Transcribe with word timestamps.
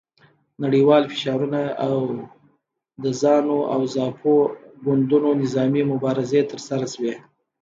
نړیوال 0.63 1.03
فشارونه 1.13 1.61
او 1.85 1.95
د 3.03 3.05
زانو 3.21 3.57
او 3.73 3.81
زاپو 3.93 4.35
ګوندونو 4.85 5.29
نظامي 5.41 5.83
مبارزې 5.91 6.41
ترسره 6.51 6.85
شوې. 6.93 7.15